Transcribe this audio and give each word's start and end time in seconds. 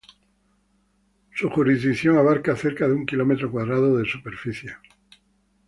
Su 1.31 1.47
jurisdicción 1.51 2.17
abarca 2.17 2.55
cerca 2.55 2.87
de 2.87 2.95
un 2.95 3.05
kilómetro 3.05 3.51
cuadrado 3.51 3.97
de 3.99 4.09
superficie. 4.09 4.71